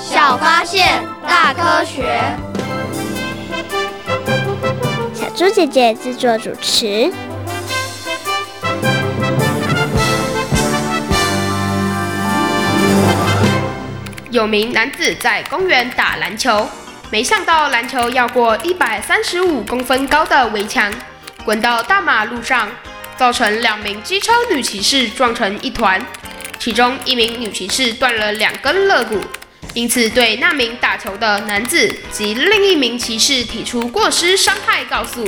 [0.00, 2.20] 小发现，大科学。
[5.12, 7.12] 小猪姐姐制作主持。
[14.30, 16.68] 有名男子在公园打篮球，
[17.10, 20.92] 没想到篮球要过一百三十五公分高的围墙，
[21.44, 22.68] 滚到大马路上，
[23.16, 26.00] 造成两名机车女骑士撞成一团，
[26.58, 29.18] 其中一名女骑士断了两根肋骨，
[29.78, 35.24] 因此对那名打球的男子及另一名骑士提出过失伤害告诉，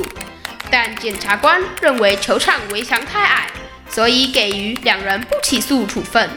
[0.69, 3.47] 但检察官认为球场围墙太矮，
[3.87, 6.29] 所以给予两人不起诉处分。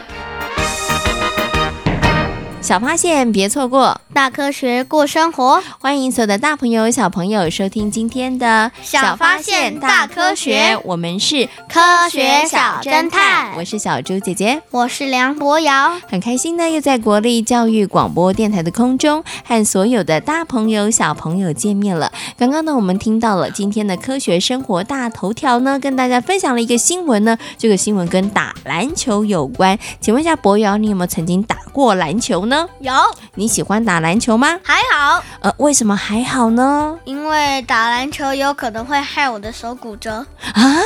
[2.65, 4.01] 小发现，别错过。
[4.11, 10.75] 大科学过生活，欢迎所有的大朋友、小朋友收听今天的小发现大科学。
[10.83, 22.11] 我们是科学小侦探，我是小猪姐姐，我是梁博瑶，很开心呢，又在国立教育广播电台的空中和所有的大朋友、小朋友见面了。
[22.35, 29.77] 刚刚呢，我们听到了今天的科学生活大头条呢，跟大家分享了一个新闻呢，这个新闻跟打篮球有关。
[30.01, 32.54] 请问一下博瑶，你有没有曾经打过篮球呢？
[32.79, 32.93] 有。
[33.35, 34.59] 你喜欢打篮球吗？
[34.63, 35.23] 还好。
[35.39, 36.97] 呃，为什么还好呢？
[37.05, 40.25] 因为打篮球有可能会害我的手骨折。
[40.53, 40.81] 啊？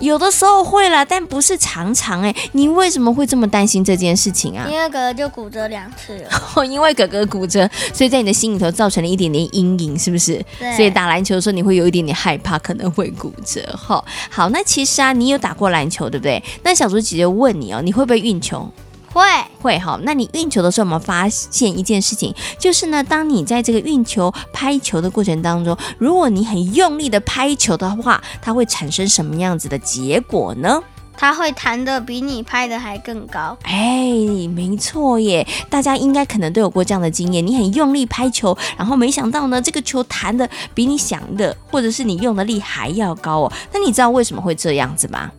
[0.00, 2.34] 有的时候会啦，但不是常常哎。
[2.52, 4.66] 你为什么会这么担心这件事情啊？
[4.68, 6.64] 因为哥哥就骨折两次了。
[6.66, 10.44] 因为哥哥骨折，所以在你的心里头造成了一点点阴影，是不是？
[10.58, 10.74] 对。
[10.74, 13.62] 所以打篮球的时候你会有一点点害怕，可能会骨折。
[13.76, 16.42] 哈，好，那其实啊，你有打过篮球，对不对？
[16.64, 18.68] 那小猪姐姐问你哦，你会不会运球？
[19.12, 19.22] 会
[19.60, 22.34] 会哈，那你运球的时候，有没有发现一件事情？
[22.58, 30.82] 就是呢，当你在这个运球、拍球的过程当中，如果你很用力的拍球的话，它会产生什么样子的结果呢？
[31.14, 33.56] 它会弹的比你拍的还更高。
[33.62, 34.10] 哎，
[34.54, 35.46] 没错耶！
[35.68, 43.52] 大家应该可能都有过这样的经验，你很用力拍球，然后没想到呢，这个球弹的比你想的，或者是你用的力还要高哦。
[43.72, 45.30] 那你知道为什么会这样子吗？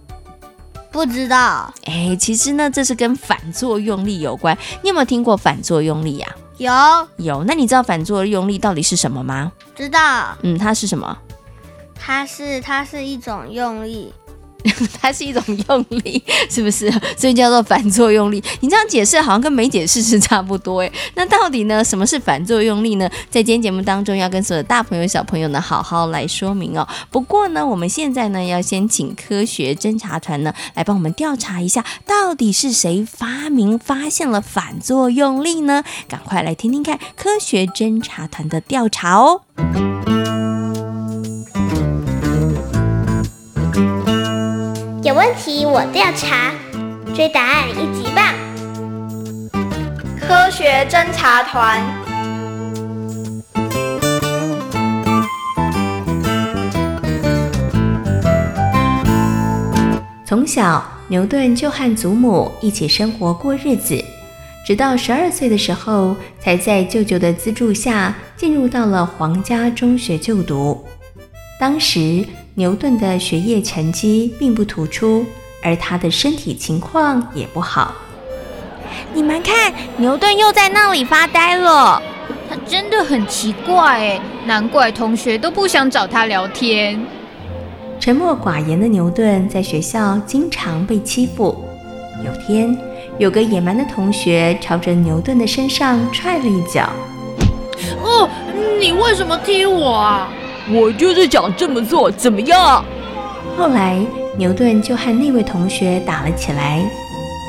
[0.94, 4.56] 不知道，哎，其实呢，这是跟反作用力有关。
[4.84, 6.28] 你有没有听过反作用力呀？
[6.58, 6.72] 有，
[7.18, 7.44] 有。
[7.46, 9.52] 那你知道反作用力到底是什么吗？
[9.76, 10.38] 知道。
[10.44, 11.18] 嗯，它是什么？
[11.96, 14.14] 它是，它是一种用力。
[15.02, 16.92] 它是一种用力，是不是？
[17.18, 18.44] 所以叫做反作用力。
[18.62, 20.92] 你这样解释好像跟没解释是差不多诶。
[21.16, 23.10] 那到底呢，什么是反作用力呢？
[23.30, 26.88] 在今天节目当中，要跟所有的大朋友小朋友呢好好来说明哦。
[27.12, 35.84] 不过呢，我们现在呢要先请科学侦查团呢来帮我们调查一下，到底是谁发明发现了反作用力呢？
[36.08, 39.42] 赶快来听听看科学侦查团的调查哦。
[45.14, 46.52] 有问题我调查，
[47.14, 48.34] 追答案一级棒！
[50.20, 51.84] 科学侦察团。
[60.26, 64.04] 从小，牛顿就和祖母一起生活过日子，
[64.66, 70.84] 直到十二岁的时候，才在舅舅的资助下进入到了皇家中学就读。
[71.60, 72.26] 当时，
[72.56, 75.26] 牛顿的学业成绩并不突出，
[75.64, 77.96] 而他的身体情况也不好。
[79.12, 82.00] 你们看，牛顿又在那里发呆了。
[82.48, 87.04] 他真的很奇怪哎，难怪同学都不想找他聊天。
[88.00, 91.66] 沉默寡言的牛顿在学校经常被欺负。
[92.24, 92.78] 有天，
[93.18, 96.88] 有个野蛮的同学朝着牛顿的身上踹了一脚。
[98.04, 98.30] 哦，
[98.80, 100.30] 你为什么踢我啊？
[100.72, 102.84] 我就是想这么做，怎么样？
[103.58, 104.00] 后来
[104.38, 106.84] 牛顿就和那位同学打了起来，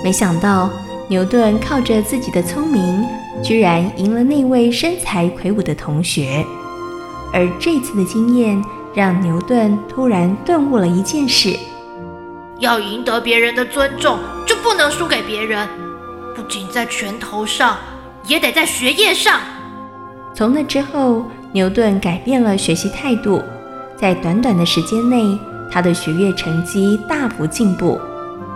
[0.02, 0.69] 没想到
[1.08, 3.06] 牛顿靠着自己的聪明，
[3.43, 6.44] 居然赢了那位身材魁梧的同学。
[7.32, 8.62] 而这次的经验
[8.93, 11.56] 让牛顿突然顿悟了一件事：
[12.58, 15.69] 要赢得别人的尊重，就不能输给别人，
[16.34, 17.76] 不仅在拳头上，
[18.26, 19.40] 也得在学业上。
[20.34, 21.25] 从那之后，
[21.55, 23.41] 牛顿改变了学习态度，
[23.97, 25.39] 在短短的时间内，
[25.71, 27.97] 他的学业成绩大幅进步。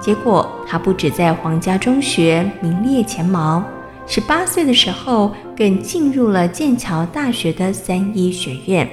[0.01, 3.63] 结果，他不止在皇家中学名列前茅，
[4.05, 8.89] 十八岁的时候，更进入了剑桥大学的三一学院。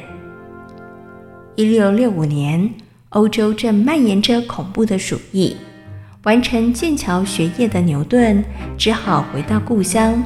[1.55, 2.69] 一六六五年，
[3.09, 5.57] 欧洲正蔓延着恐怖的鼠疫，
[6.25, 8.43] 完成剑桥学业的牛顿
[8.77, 10.23] 只好回到故乡。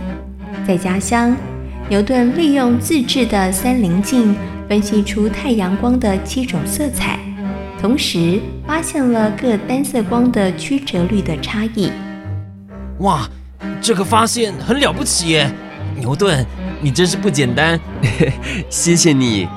[0.68, 1.34] 在家乡，
[1.90, 4.36] 牛顿利用自制的三棱镜
[4.70, 7.18] 分析出太阳光的七种色彩，
[7.82, 11.92] 同时发现了各单色光的曲折率的差异。
[13.00, 13.28] 哇！
[13.82, 15.52] 这个发现很了不起耶，
[15.98, 16.46] 牛顿，
[16.80, 17.80] 你真是不简单。
[18.70, 19.48] 谢谢你。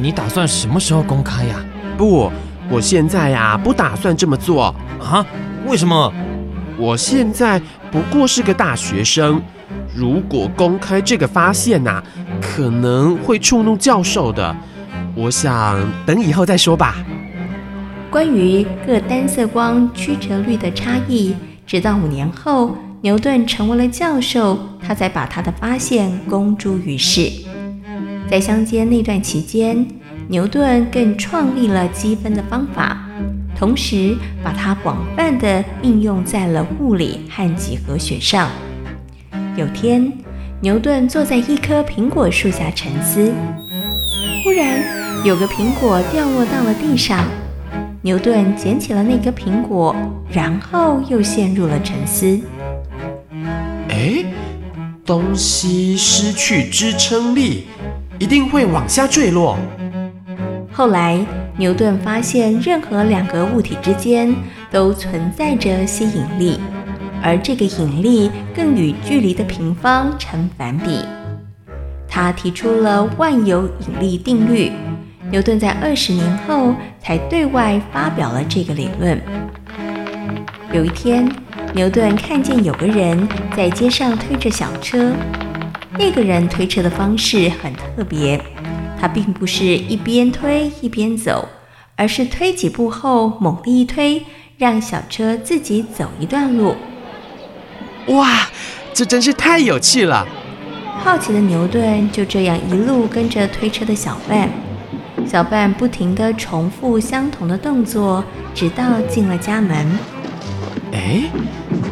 [0.00, 1.62] 你打算什么时候公开呀？
[1.98, 2.32] 不，
[2.70, 5.24] 我现在呀不打算这么做啊。
[5.66, 6.10] 为什么？
[6.78, 7.60] 我现在
[7.92, 9.42] 不过是个大学生，
[9.94, 12.02] 如果公开这个发现呐，
[12.40, 14.54] 可能会触怒教授的。
[15.14, 16.96] 我想等以后再说吧。
[18.10, 21.34] 关于各单色光曲折率的差异，
[21.66, 22.76] 直到五年后。
[23.00, 27.30] 牛顿成为了教授，他才把他的发现公诸于世。
[28.30, 29.86] 在乡间那段期间，
[30.26, 33.06] 牛顿更创立了积分的方法，
[33.54, 38.48] 同时把它广泛地应用在了物理和几何学上。
[39.56, 40.12] 有天，
[40.60, 43.32] 牛顿坐在一棵苹果树下沉思，
[44.42, 44.82] 忽然
[45.24, 47.24] 有个苹果掉落到了地上，
[48.02, 49.94] 牛顿捡起了那颗苹果，
[50.28, 52.40] 然后又陷入了沉思。
[53.88, 54.24] 哎，
[55.06, 57.68] 东西失去支撑力，
[58.18, 59.56] 一定会往下坠落。
[60.72, 61.24] 后来，
[61.56, 64.34] 牛顿发现任何两个物体之间
[64.68, 66.58] 都存在着吸引力，
[67.24, 71.00] 而这个引力更与距离的平方成反比。
[72.06, 74.70] 他提出了万有引力定律。
[75.30, 79.18] 牛顿在二十年后才对外发表了这个理论。
[80.70, 81.26] 有一天，
[81.72, 83.26] 牛顿看见有个人
[83.56, 85.12] 在街上推着小车，
[85.98, 88.38] 那个人推车的方式很特别，
[89.00, 91.48] 他并不是一边推一边走，
[91.96, 94.22] 而是推几步后猛力一推，
[94.58, 96.76] 让小车自己走一段路。
[98.08, 98.48] 哇，
[98.92, 100.26] 这真是太有趣了！
[101.02, 104.50] 好奇的牛顿就这样一路跟着推车的小伴，
[105.26, 108.24] 小伴不停地重复相同的动作，
[108.54, 109.98] 直到进了家门。
[110.92, 111.22] 哎，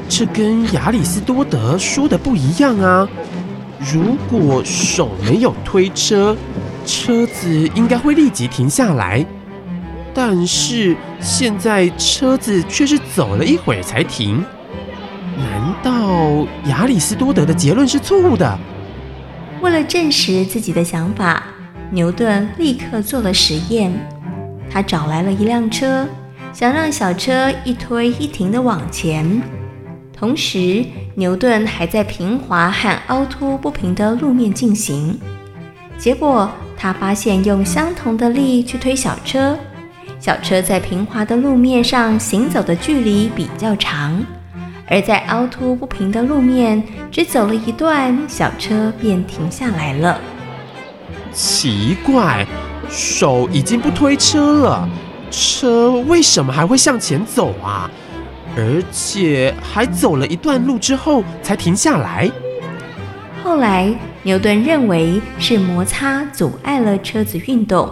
[0.08, 3.08] 这跟亚里斯多德说的不一样啊！
[3.92, 6.36] 如果手没有推车，
[6.86, 9.24] 车子应该会立即停下来。
[10.14, 14.44] 但是现在车子却是走了一会儿才停。
[15.82, 18.58] 到亚里斯多德的结论是错误的？
[19.60, 21.42] 为了证实自己的想法，
[21.90, 23.92] 牛顿立刻做了实验。
[24.70, 26.06] 他找来了一辆车。
[26.52, 29.40] 想让小车一推一停地往前，
[30.14, 30.84] 同时
[31.14, 35.18] 牛顿还在平滑和凹凸不平的路面进行。
[35.96, 39.56] 结果他发现，用相同的力去推小车，
[40.20, 44.22] 小车在平滑的路面上行走的距离比较长，
[44.92, 50.20] 而在凹凸不平的路面只走了一段，小车便停下来了。
[51.32, 52.46] 奇怪，
[52.90, 54.86] 手已经不推车了。
[55.30, 57.90] 车为什么还会向前走啊？
[58.54, 62.30] 而且还走了一段路之后才停下来。
[63.42, 63.90] 后来，
[64.22, 67.90] 牛顿认为是摩擦阻碍了车子运动。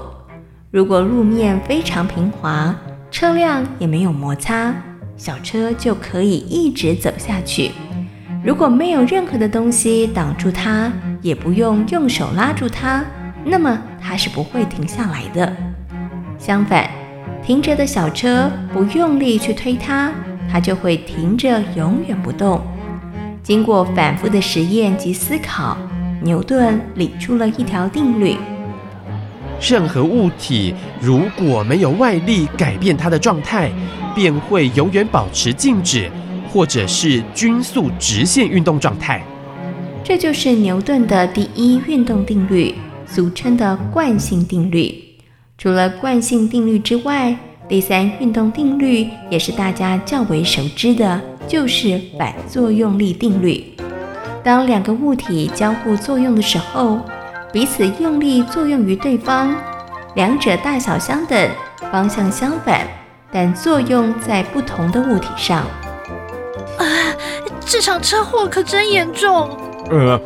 [0.70, 2.76] 如果路面非常平滑，
[3.10, 4.74] 车辆也没有摩擦，
[5.22, 7.72] 小车就可以一直走下去。
[8.42, 13.04] 如果没有任何的东西挡住它，也不用用手拉住它，
[13.44, 15.54] 那么它是不会停下来的。
[16.38, 16.88] 相反。
[17.42, 20.10] 停着的小车不用力去推它，
[20.50, 22.60] 它就会停着，永远不动。
[23.42, 25.76] 经过反复的实验及思考，
[26.22, 28.36] 牛顿理出了一条定律：
[29.60, 33.70] 任何物体如果没有外力改变它的状态，
[34.14, 36.10] 便会永远保持静止，
[36.50, 39.22] 或者是均速直线运动状态。
[40.02, 42.74] 这就是牛顿的第一运动定律，
[43.06, 44.94] 俗称的惯性定律。
[45.58, 47.36] 除了惯性定律之外，
[47.68, 53.62] 第三运动定律也是大家较为熟知的，就是反作用力定律。
[54.42, 56.98] 当两个物体交互作用的时候，
[57.52, 59.52] 彼此用力作用于对方，
[60.14, 61.50] 两者大小相等，
[61.90, 62.86] 方向相反，
[63.32, 65.58] 但作用在不同的物体上。
[66.78, 66.84] 啊，
[67.66, 69.50] 这场车祸可真严重！
[69.90, 70.16] 呃，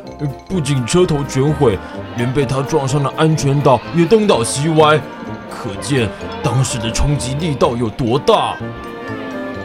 [0.46, 1.78] 不仅车头全毁，
[2.18, 5.00] 连被他撞上的安全岛也东倒西歪。
[5.48, 6.06] 可见
[6.42, 8.54] 当时的冲击力道有多大。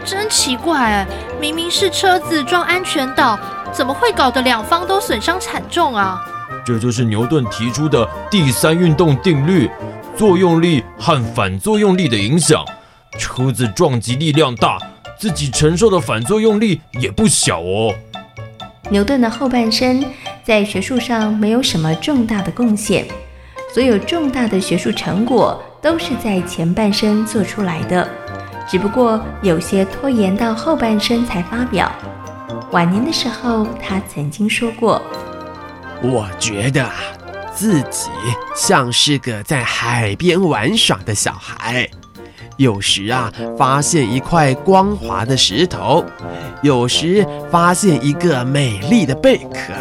[0.05, 1.07] 真奇怪哎，
[1.41, 3.37] 明明是车子撞安全岛，
[3.73, 6.17] 怎么会搞得两方都损伤惨重啊？
[6.69, 9.67] 这就是牛顿提出的第三运动定律：
[10.15, 12.63] 作用力和反作用力的影响。
[13.17, 14.77] 车子撞击力量大，
[15.17, 17.91] 自己承受的反作用力也不小哦。
[18.91, 20.05] 牛顿的后半生
[20.43, 23.03] 在学术上没有什么重大的贡献，
[23.73, 28.07] 所有重大的学术成果都是在前半生做出来的，
[28.69, 31.91] 只不过有些拖延到后半生才发表。
[32.69, 35.01] 晚年的时候，他曾经说过。
[36.01, 36.89] 我觉得，
[37.53, 38.09] 自己
[38.55, 41.89] 像是个在海边玩耍的小孩，
[42.55, 46.05] 有时啊发现一块光滑的石头，
[46.61, 49.73] 有时发现一个美丽的贝壳，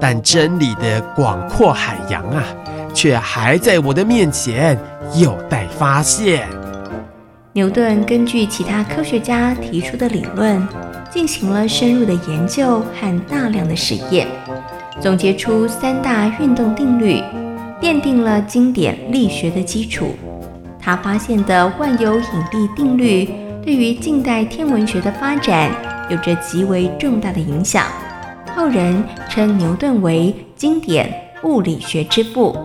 [0.00, 2.44] 但真理的广阔海洋啊，
[2.94, 4.78] 却还在我的面前，
[5.16, 6.48] 有待发现。
[7.52, 10.66] 牛顿根据其他科学家提出的理论，
[11.10, 14.28] 进行了深入的研究和大量的实验。
[15.00, 17.20] 总结出三大运动定律，
[17.80, 20.14] 奠定了经典力学的基础。
[20.80, 22.22] 他发现的万有引
[22.52, 23.28] 力定律，
[23.62, 25.70] 对于近代天文学的发展
[26.08, 27.86] 有着极为重大的影响。
[28.54, 32.56] 后人称牛顿为经典物理学之父。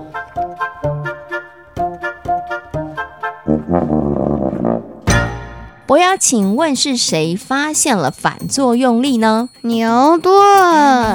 [5.89, 9.49] 我要请问是谁发现了反作用力呢？
[9.61, 10.31] 牛顿。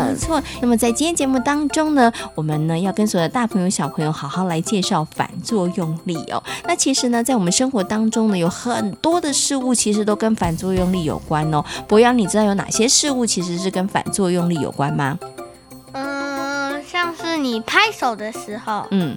[0.08, 0.42] 没错。
[0.60, 6.42] 那么在今天节目当中呢，我们呢要跟所有的大朋友小朋友好好来介绍反作用力哦。
[6.66, 11.64] 那其实呢，在我们生活当中呢，有很多的事物其实都跟反作用力有关哦。
[11.86, 15.16] 博洋，你知道有哪些事物其实是跟反作用力有关吗？
[15.92, 19.16] 嗯，像是你拍手的时候，嗯。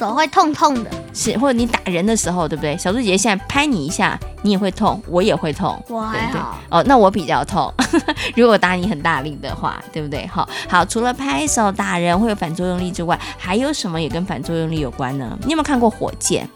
[0.00, 2.74] 手会痛痛的，是，或者你打人的时候，对不对？
[2.78, 6.40] 小猪姐姐现在拍你一下，你也会痛，我也会痛，我还好，对对
[6.70, 7.70] 哦，那我比较痛。
[8.34, 10.26] 如果打你很大力的话，对不对？
[10.26, 15.38] 好，好，除了拍手打人会有反作用力之外，还有什么也跟反作用力有关呢？
[15.44, 16.48] 你有没有看过火箭？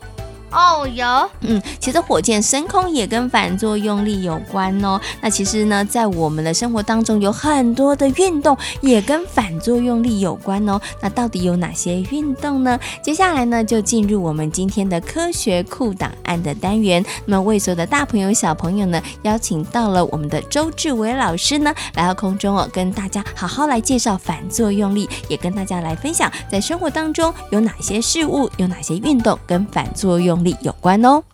[0.55, 1.05] 哦有，
[1.41, 5.01] 嗯，其实火箭升空也跟反作用力有关哦。
[5.21, 10.81] 那其实呢，在我们的生活当中，有很多的运动也跟反作用力有关哦。
[11.01, 12.79] 那到底有哪些运动呢？
[13.03, 17.05] 接下来呢，就进入我们今天的科学酷档案的单元。
[17.27, 31.25] 那么，为所有的大朋友小朋友呢，邀请到了我们的周志伟老师呢，来到空中哦，跟大家好好来介绍反作用力，也跟大家来分享在生活当中有哪些事物，有哪些运动跟反作用力有关哦。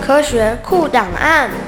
[0.00, 1.65] 科学库档案。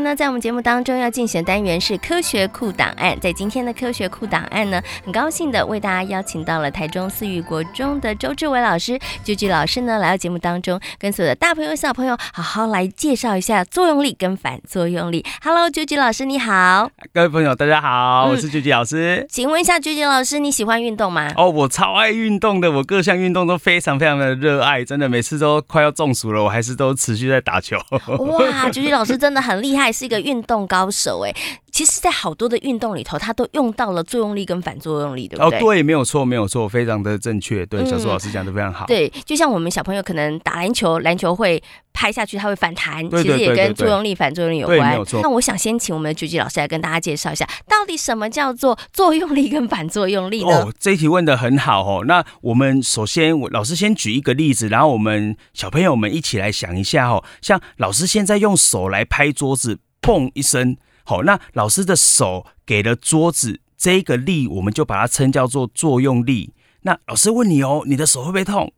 [0.00, 3.18] 来呢，在我们节目当中要进行的单元是科学库档案。
[3.20, 15.24] 在今天的科学库档案呢，很高兴的为大家邀请到了台中思育国中的周志伟老师，菊菊老师呢来到节目当中，跟所有的大朋友小朋友好好来介绍一下作用力跟反作用力。
[15.42, 19.18] Hello，菊菊老师你好，各位朋友大家好，我是菊菊老师。
[19.20, 21.30] 嗯、请问一下，菊菊老师你喜欢运动吗？
[21.36, 27.76] 哦，我超爱运动的，我各项运动都非常非常的热爱，真的每次都快要中暑了，我还是都持续在打球。
[28.06, 29.89] 哇，菊菊老师真的很厉害。
[29.92, 31.34] 是一个运动高手哎！
[31.72, 35.58] 其实，在好多的运动里头，他都用到了作用力跟反作用力，对不对？
[35.58, 37.64] 哦，对，没有错，没有错，非常的正确。
[37.66, 38.86] 对，小苏老师讲的非常好。
[38.86, 44.98] 对，就像我们小朋友可能打篮球，篮球会拍下去，它会反弹，其实也跟作用力、反作用力有关。
[45.22, 50.62] 那我想先请我们的 Judy 老师来跟大家介绍一下，到底什么叫做作用力跟反作用力呢？
[50.62, 52.04] 哦，这一题问的很好哦。
[52.06, 57.24] 那我们首先，我老师先举一个例子，然后我们小朋友们一起来想一下哦。
[57.40, 59.78] 像老师现在用手来拍桌子。
[60.02, 66.54] 砰一声，好，那老师的手给了桌子这个力，我们就把它称叫做作用力。
[66.80, 68.72] 那老师问你哦，你的手会不会痛？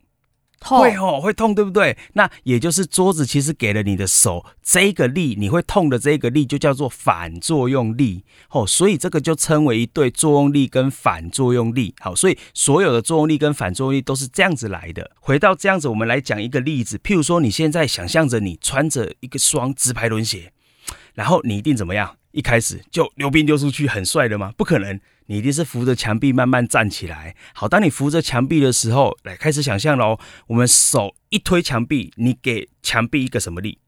[0.62, 1.98] 痛会哦，会痛，对不对？
[2.14, 8.24] 那也就是桌子其实给了你的手这个力，你会痛的这个力就叫做反作用力。
[8.50, 11.94] 哦，所以这个就称为一对作用力跟反作用力。
[11.98, 15.10] 好，所以所有的作用力跟反作用力都是这样子来的。
[15.20, 20.52] 回到这样子，我们来讲一个例子，譬如说你现在想象着你穿着一个双直排轮鞋。
[21.14, 22.16] 然后你一定怎么样？
[22.32, 24.54] 一开始就溜冰溜出去，很帅的吗？
[24.56, 27.36] 不可能，你一定是扶着墙壁慢慢站起来。
[27.52, 30.18] 好，当你扶着墙壁的时候，来开始想象喽。
[30.46, 33.78] 我们手一推墙壁，你给墙壁一个什么力？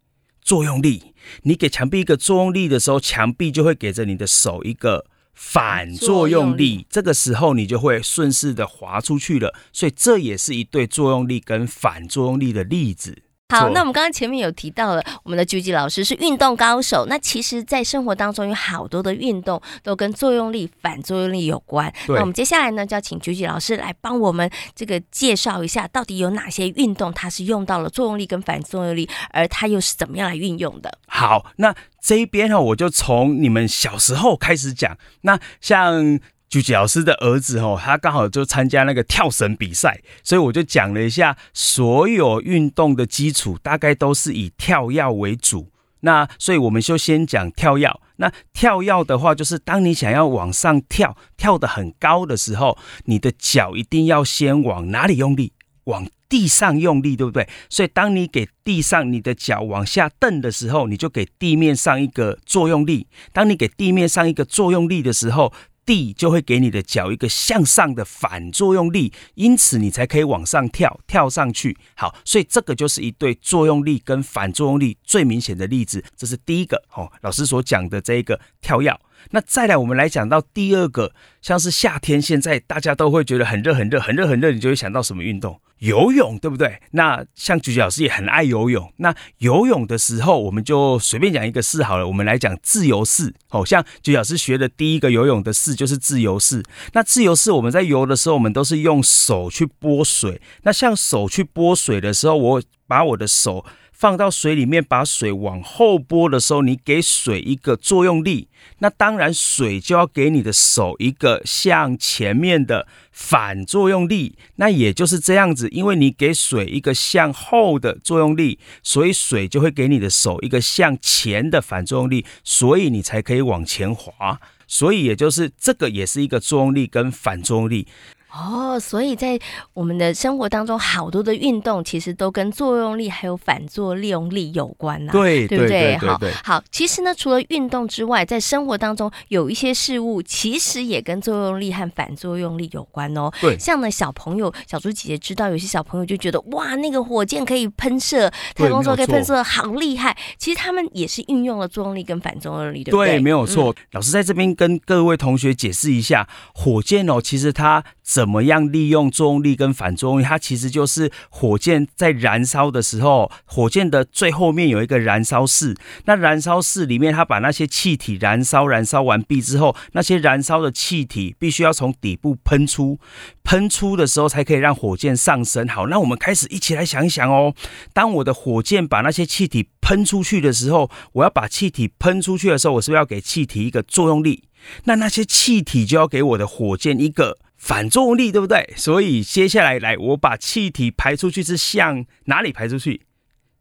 [0.42, 1.14] 作用力。
[1.44, 6.86] 你给墙壁一个作用力的时候，墙壁就会给着你的手一个反作用力。
[6.90, 9.54] 这个时候你就会顺势的滑出去了。
[9.72, 13.22] 所以这也是一对作用力跟反作用力的例子。
[13.54, 17.06] 好，那我们刚刚前面有提到了，我们的狙击老师是运动高手。
[17.08, 21.92] 那其实，在生活当中有好多的运动都跟作用力、反作用力有关。
[22.08, 30.98] 那我们接下来呢，就要请狙击老师来帮我们这个介绍一下，到底有哪些运动它是用到了作用力跟反作用力，而它又是怎么样来运用的？
[31.06, 34.96] 好，那这一边呢，我就从你们小时候开始讲。
[35.22, 36.18] 那像。
[36.54, 45.72] 菊吉老师的儿子哦，他刚好就参加那个跳绳比赛，所以我就讲了一下，所有运动的基础大概都是以跳跃为主。
[46.02, 47.90] 那所以我们就先讲跳跃。
[48.18, 55.54] 那跳跃的话，就是当你想要往上跳，跳得很高的时候，你的脚一定要先往哪里用力？
[55.86, 57.48] 往地上用力，对不对？
[57.68, 63.08] 所以当你给地上你的脚往下蹬的时候，你就给地面上一个作用力。
[63.32, 65.52] 当你给地面上一个作用力的时候，
[65.86, 71.76] 地就会给你的脚一个向上的反作用力，因此你才可以往上跳，跳上去。
[71.94, 76.04] 好，所以这个就是一对作用力跟反作用力最明显的例子。
[76.16, 78.98] 这是第一个哦，老师所讲的这一个跳跃。
[79.30, 85.60] 那再来，我们来讲到第二个，像是夏天，现在大家都会觉得很热、很热、很热、很热，你就会想到什么运动？
[85.80, 86.80] 游泳，对不对？
[86.92, 88.90] 那像菊菊老师也很爱游泳。
[88.98, 92.06] 那游泳的时候，我们就随便讲一个式好了。
[92.06, 93.34] 我们来讲自由式。
[93.50, 96.62] 哦，像菊菊老师学的第一个游泳的式就是自由式。
[96.92, 100.40] 那自由式我们在游的时候，我们都是用手去拨水。
[100.62, 103.66] 那像手去拨水的时候，我把我的手。
[104.04, 108.48] 放到水里面，把水往后拨的时候，你给水一个作用力，
[108.80, 114.36] 那当然水就要给你的手一个向前面的反作用力。
[114.56, 124.38] 那也就是这样子，因为你给水一个向后的作用力，所以水就会给你的手一个向前的反作用力，所以你才可以往前滑。
[124.66, 127.86] 所以也就是这个也是一个作用力跟反作用力。
[128.34, 129.38] 哦，所以在
[129.74, 135.96] 我们的生活当中，好多的运动其实都跟作用力还有反作用力有关呐、啊，对，对不对？
[136.00, 143.30] 对对好，好，其实呢，除了运动之外，在生活当中有一些事物，其实也跟作用力和反作用力有关哦。
[143.40, 150.16] 对，像呢，小朋友，小猪姐姐知道，有些小朋友就觉得哇，那个火箭可以喷射，太空梭可以喷射，好厉害。
[150.38, 153.10] 其实他们也是运用了作用力跟反作用力，对不对？
[153.10, 153.70] 对，没有错。
[153.70, 157.84] 嗯、老师在这边跟各位同学解释一下，火箭哦，其实它。
[158.04, 160.24] 怎么样利用作用力跟反作用力？
[160.24, 165.74] 它其实就是火箭在燃烧的时候，火箭的最后面有一个燃烧室。
[166.04, 173.00] 那燃烧室里面，它把那些气体燃烧，燃烧完毕之后，那些燃烧的气体必须要从底部喷出，
[173.42, 175.66] 喷出的时候才可以让火箭上升。
[175.66, 177.54] 好，那我们开始一起来想一想哦。
[177.94, 184.44] 当我的火箭把那些气体喷出去的时候，我要把气体喷出去的时候，我是不是要给气体一个作用力？
[184.84, 187.38] 那那些气体就要给我的火箭一个。
[187.64, 188.74] 反作用力对不对？
[188.76, 193.06] 所以接下来来，我把气体排出去是向哪里排出去？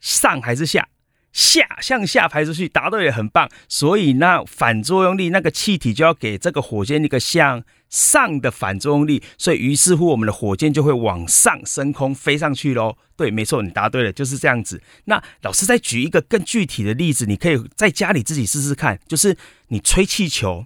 [0.01, 0.89] 上还是下？
[1.31, 2.67] 下，向下排出去。
[2.67, 3.49] 答对也很棒。
[3.69, 9.23] 所以那反作用力，那个气体就要给这个火箭一个向上的反作用力。
[9.37, 12.97] 所以于是乎，我们的火箭就会往上升空飞上去喽。
[13.15, 14.83] 对，没错，你答对了，就是这样子。
[15.05, 19.37] 那老师再举一个更具体的例子，你可以在家里自己试试看，就是
[19.69, 20.65] 你吹气球。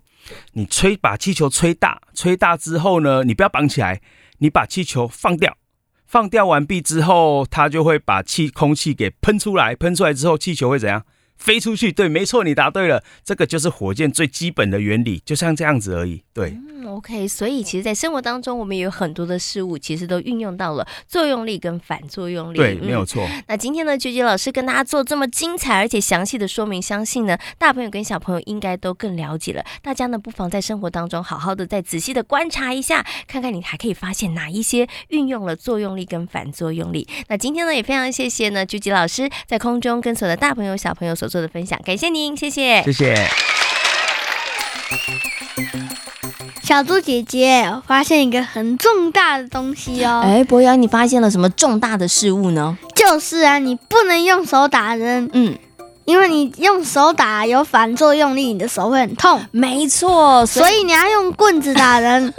[0.54, 4.02] 你吹，把气球吹大，吹大之后呢，你不要绑起来，
[4.40, 5.58] 你把气球放掉，
[6.06, 11.04] 放掉完毕之后，它就会把气空气给喷出来，喷出来之后，气球会怎样？
[11.38, 11.92] 飞出去。
[11.92, 16.24] 对，没错，你答对了，这个就是火箭最基本的原理，就像这样子而已。
[16.34, 16.58] 对。
[16.86, 22.58] OK，所以其实，在生活当中，我们也有很多的事物，其实都运用到了作用力跟反作用力。
[22.58, 23.28] 对，没有错。
[23.28, 29.66] 嗯、那今天呢，菊菊老师跟大家做这么精彩而且详细的说明，相信呢，大朋友跟小朋友应该都更了解了。
[29.82, 37.06] 大家呢，不妨在生活当中好好的再仔细的观察一下，看看你还可以发现哪一些运用了作用力跟反作用力。
[37.28, 43.30] 那今天呢，也非常谢谢呢，菊菊老师在空中跟所有的大朋友小朋友所做的分享，感谢您，谢谢，谢谢。
[46.64, 50.22] 小猪姐姐，我发现一个很重大的东西哦！
[50.26, 52.78] 哎，博洋，你发现了什么重大的事物呢？
[52.94, 55.58] 就是啊，你不能用手打人，嗯，
[56.04, 59.40] 因为你用手打有反作用力，你的手会很痛。
[59.52, 62.34] 没错，所以，所以你要用棍子打人，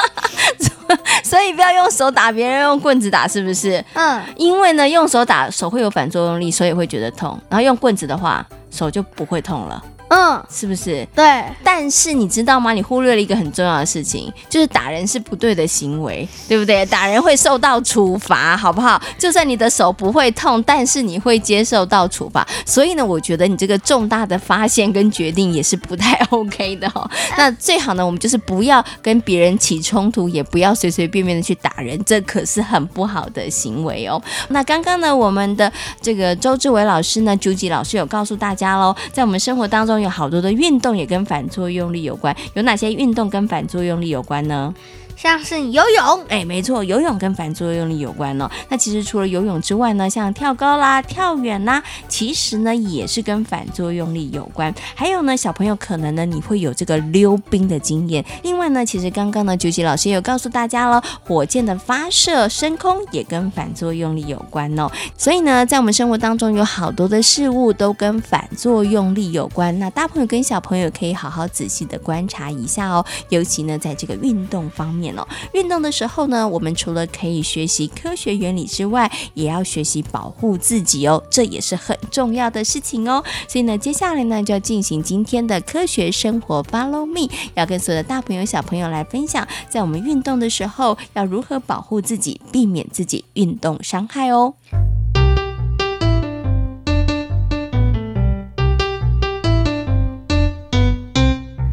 [1.24, 3.82] 所以不要用手打别人，用棍子打，是不是？
[3.94, 9.82] 嗯，因为呢，用手打手会有反作用力，所以会觉得痛，然后用棍子的话，手就不会痛了。
[10.08, 11.06] 嗯，是不是？
[11.14, 11.44] 对。
[11.62, 12.72] 但是你知道吗？
[12.72, 16.84] 你忽略了一个很重要的事情，就是打人是不对的行为，对不对？
[16.86, 19.00] 打人会受到处罚，好不好？
[19.18, 22.46] 就算你的手不会痛，但是你会接受到处罚。
[22.64, 27.08] 所以呢，我觉得你这个重大的发现跟决定也是不太 OK 的哦。
[27.36, 34.20] 那最好呢，我们就是不要跟别人起冲突，也不要随随便便的去打人，这可是很不好的行为哦。
[34.48, 39.97] 那刚刚呢，我们的这个周志伟老师呢，朱吉老师有告诉大家喽，在我们生活当中。
[40.00, 44.74] 有好多的运动也跟反作用力有关，有哪些运动跟反作用力有关呢？
[45.20, 48.48] 像是游泳，哎，没错，游泳跟反作用力有关哦。
[48.68, 54.72] 那其实除了游泳之外呢，像跳高啦、跳远啦，其实呢也是跟反作用力有关。
[54.94, 58.24] 还有呢，小朋友可能呢你会有这个溜冰的经验。
[58.44, 64.88] 另外呢，其实刚刚呢，九吉老师也有告诉大家了，火箭的发射升空也跟反作用力有关哦。
[65.16, 69.76] 所以呢，在我们生活当中有好多的事物都跟反作用力有关。
[69.80, 75.07] 那大朋友跟小朋友可以好好仔细的观察一下哦，尤其呢在这个运动方面。
[75.52, 83.22] 运动的时候呢，我们除了可以学习科学原理之外，也要学习保护自己哦，这也是很重要的事情哦。
[83.46, 94.54] 所以呢，接下来呢就要进行今天的科学生活，Follow me，要跟所有的大朋友小朋友来分享，在我们运动的时候要如何保护自己，避免自己运动伤害哦。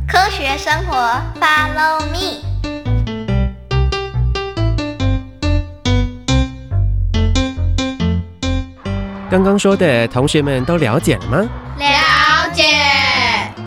[0.07, 0.95] 科学生活
[1.39, 2.54] ，Follow me。
[9.35, 11.45] 刚刚说的，同学们都了解了吗？
[11.77, 12.63] 了解。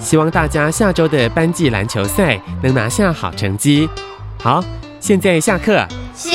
[0.01, 3.87] 希望大家下周的班级篮球赛能拿下好成绩。
[4.43, 4.65] 好，
[4.99, 5.87] 现在下课。
[6.15, 6.31] 谢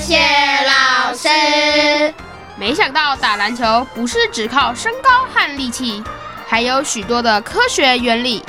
[0.00, 0.20] 谢
[0.68, 2.14] 老师。
[2.54, 6.04] 没想到打篮球不是只靠身高和力气，
[6.46, 8.44] 还有许多的科学原理。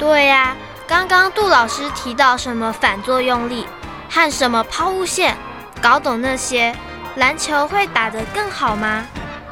[0.00, 0.56] 对呀、啊，
[0.88, 3.64] 刚刚杜老师提到什么反作用力
[4.10, 5.36] 和什么抛物线，
[5.80, 6.74] 搞懂那些，
[7.14, 9.06] 篮球会打得更好吗？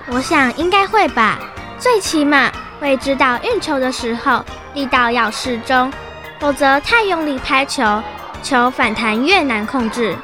[0.06, 1.38] 我想应该会吧，
[1.78, 5.90] 最起码会知道运球的时候力道要适中，
[6.38, 8.02] 否则太用力拍球，
[8.42, 10.14] 球反弹越难控制。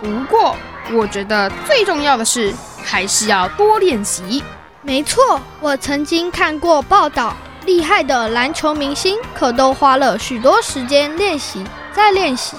[0.00, 0.54] 不过
[0.92, 2.52] 我觉得最重要的是
[2.84, 4.44] 还是要多练习。
[4.82, 12.56] 没错，我曾经看过报道，厉害的篮球明星可都花了许多时间练习再练习。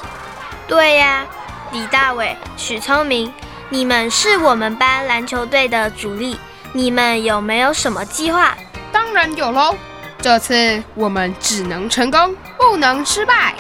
[0.67, 1.23] 对呀，
[1.71, 3.31] 李大伟、许聪明，
[3.69, 6.39] 你们是我们班篮球队的主力。
[6.75, 8.57] 你们有没有什么计划？
[8.91, 9.75] 当然有喽！
[10.19, 13.53] 这次我们只能成功，不能失败。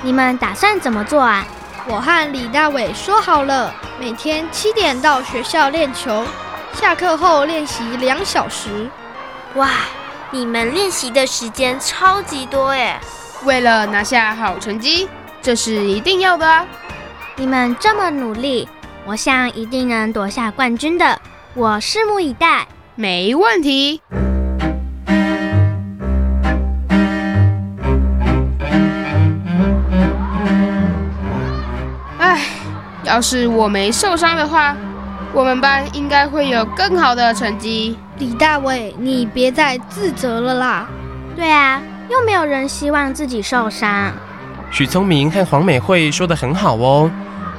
[0.00, 1.44] 你们打算怎么做啊？
[1.88, 6.24] 我和李大伟说好了，每天七点到学校练球，
[6.72, 8.88] 下课后练习两小时。
[9.56, 9.68] 哇，
[10.30, 12.96] 你们练习的时间超级多耶！
[13.42, 15.08] 为了拿下好成绩，
[15.42, 16.64] 这是一定要的啊！
[17.34, 18.68] 你们这么努力，
[19.04, 21.20] 我想一定能夺下冠军的。
[21.54, 24.00] 我拭目以待，没问题。
[32.18, 32.40] 哎，
[33.04, 34.74] 要是我没受伤的话，
[35.34, 37.98] 我们班应该会有更好的成绩。
[38.16, 40.88] 李大伟，你别再自责了啦。
[41.36, 44.10] 对啊，又没有人希望自己受伤。
[44.70, 47.10] 许聪明和黄美惠说的很好哦。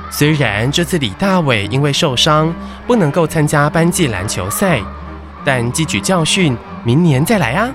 [0.10, 2.54] 虽然这次李大伟因为受伤
[2.86, 4.80] 不能够参加班级篮球赛，
[5.44, 7.72] 但汲取教训，明年再来啊。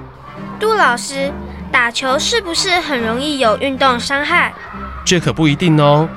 [0.60, 1.32] 杜老师，
[1.72, 4.52] 打球是不是很容易有运动伤害？
[5.04, 6.08] 这可不一定哦。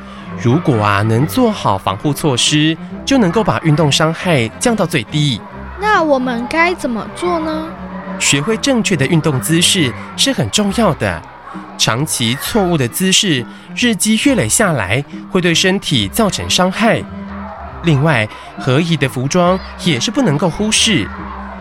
[0.41, 5.41] 如果啊能做好防护措施，就能够把运动伤害降到最低。
[5.79, 7.67] 那我们该怎么做呢？
[8.19, 11.21] 学会正确的运动姿势是很重要的。
[11.77, 17.01] 长期错误的姿势，日积月累下来，会对身体造成伤害。
[17.83, 18.27] 另外，
[18.59, 21.07] 合宜的服装也是不能够忽视。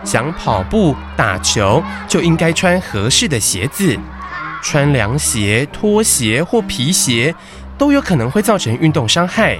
[0.03, 3.97] 想跑步、打球，就应该穿合适的鞋子。
[4.63, 7.33] 穿凉鞋、拖鞋或皮鞋，
[7.77, 9.59] 都有可能会造成运动伤害。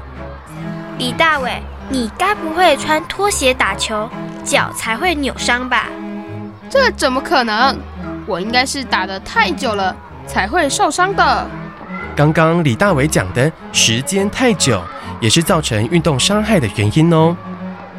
[0.99, 4.07] 李大伟，你该不会穿拖鞋打球，
[4.43, 5.87] 脚才会扭伤吧？
[6.69, 7.75] 这怎么可能？
[8.27, 9.95] 我应该是打得太久了。
[10.27, 11.47] 才会受伤的。
[12.15, 14.81] 刚刚李大伟讲的时间太久，
[15.19, 17.35] 也是造成运动伤害的原因哦。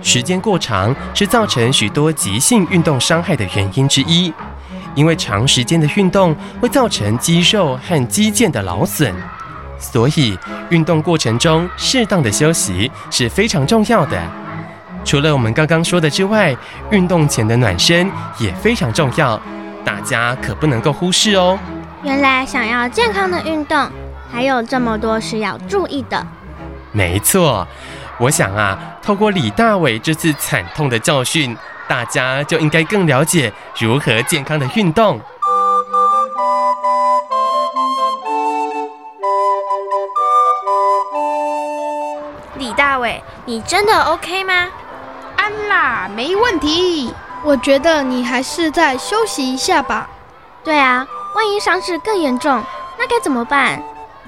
[0.02, 4.32] 时间过长是造成许多急性运动伤害的原因之一，
[4.94, 9.14] 因为长时间的运动会造成肌肉和肌腱的劳损，
[9.78, 10.36] 所以
[10.70, 14.20] 运动过程中适当的休息是非常重要的。
[15.04, 16.54] 除了我们刚刚说的之外，
[16.90, 19.40] 运动前的暖身也非常重要。
[19.84, 21.58] 大家可不能够忽视哦。
[22.02, 23.88] 原来想要健康的运动，
[24.30, 26.26] 还有这么多是要注意的。
[26.90, 27.66] 没错，
[28.18, 35.20] 我想啊，透过李大伟这次惨痛的教训，大家就应该更了解如何健康的运动。
[42.56, 44.68] 李大伟，你真的 OK 吗？
[45.36, 47.14] 安啦，没问题。
[47.44, 50.08] 我觉得你还是再休息一下吧。
[50.62, 52.62] 对啊，万一伤势更严重，
[52.98, 53.82] 那该怎么办？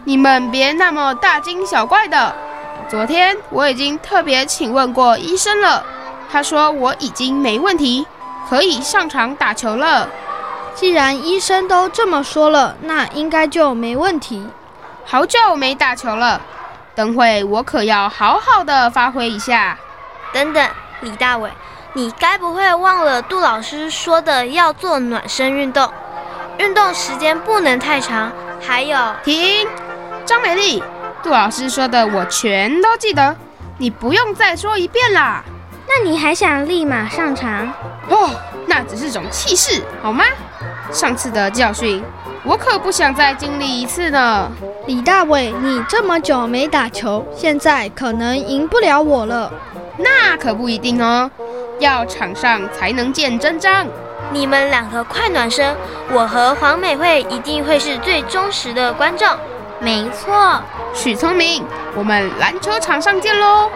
[0.04, 2.34] 你们别那么大惊小怪的。
[2.88, 5.84] 昨天我已经特别请问过医生了，
[6.30, 8.06] 他说我已经没问题，
[8.48, 10.08] 可以上场打球了。
[10.74, 14.46] 既然医生都这么说了，那应该就没问题。
[15.04, 16.40] 好久没打球了，
[16.94, 19.78] 等会我可要好好的发挥一下。
[20.32, 20.68] 等等，
[21.00, 21.50] 李大伟。
[21.96, 25.88] 你该不会忘了杜老师说的要做暖身运动，
[26.58, 28.30] 运动时间不能太长。
[28.60, 29.66] 还有，停，
[30.24, 30.82] 张美丽，
[31.22, 33.36] 杜老师说的我全都记得，
[33.78, 35.44] 你不用再说一遍啦。
[35.86, 37.70] 那你还想立马上场？
[38.08, 38.30] 哦，
[38.66, 40.24] 那只是种气势，好吗？
[40.90, 42.02] 上次的教训，
[42.42, 44.50] 我可不想再经历一次呢。
[44.86, 49.52] 李大伟，你这么久没打球，现在可能赢不了我了。
[49.98, 51.30] 那可不一定哦。
[51.80, 53.86] 要场上才能见真章。
[54.32, 55.76] 你们两个快暖身，
[56.12, 59.28] 我和黄美惠一定会是最忠实的观众。
[59.80, 60.60] 没错，
[60.94, 63.70] 许聪明，我们篮球场上见喽！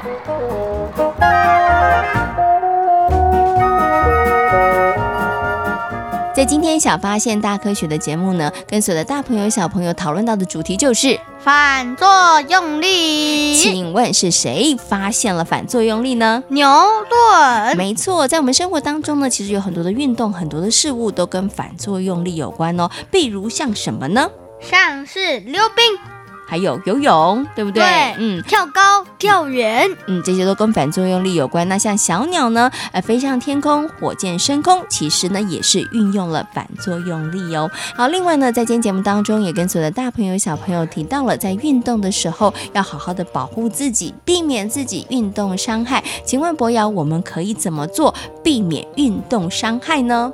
[6.38, 13.56] 在今天小发现大科学的节目呢，跟所有的大朋友小朋友讨论到的主题就是反作用力。
[13.56, 16.44] 请问是谁发现了反作用力呢？
[16.46, 16.64] 牛
[17.10, 17.76] 顿。
[17.76, 22.88] 没错，在我们生活当中呢，其实有很多的运动，很多的事物都跟反作用力有关哦。
[23.10, 24.30] 比如像什么呢？
[24.60, 26.17] 像是溜冰。
[26.48, 27.82] 还有游泳，对不对？
[27.82, 31.68] 对，嗯，跳高、跳远，嗯，这些都跟反作用力有关。
[31.68, 37.70] 那像小鸟呢，呃，飞上天空，火箭升空，其实呢也是运用了反作用力哦。
[37.94, 46.02] 好，另外呢，在今天节目当中也跟所有的大朋友小朋友提到了，在运动的时候要好好的保护自己，避免自己运动伤害。
[46.24, 50.32] 请问博瑶，我们可以怎么做避免运动伤害呢？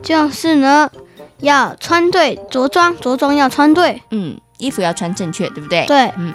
[0.00, 0.88] 就是呢，
[1.40, 4.38] 要穿对着装，着装要穿对，嗯。
[4.58, 5.84] 衣服要穿正确，对不对？
[5.86, 6.32] 对，嗯。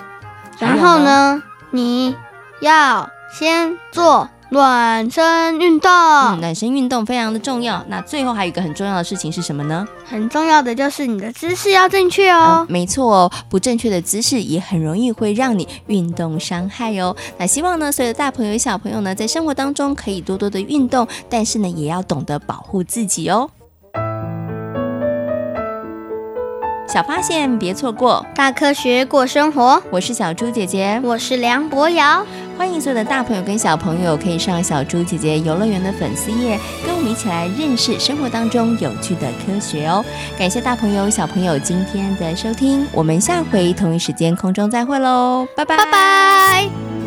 [0.59, 2.15] 然后呢，你
[2.61, 5.89] 要先做暖身运动。
[5.89, 7.83] 嗯，暖身运动非常的重要。
[7.87, 9.87] 那最后还有一个很重要的事情是什么呢？
[10.05, 12.65] 很重要的就是你的姿势要正确哦。
[12.67, 17.15] 嗯，没错哦，不正确的姿势也很容易会让你运动伤害哦。
[17.37, 23.49] 那希望呢，所有的大朋友小朋友呢，在生活当中可以多多的运动，但是呢，也要懂得保护自己哦。
[26.91, 29.81] 小发现，别错过大科学过生活。
[29.89, 32.25] 我是小猪姐姐，我是梁博瑶。
[32.57, 40.03] 欢迎所有的大朋友跟小朋友可以上小猪姐姐游乐园的粉丝页，跟我们一起来认识生活当中有趣的科学哦。
[40.37, 47.00] 感谢大朋友小朋友今天的收听，我们下回同一时间空中再会喽，拜拜拜拜。